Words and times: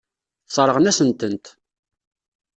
Sseṛɣen-asen-tent. 0.47 1.45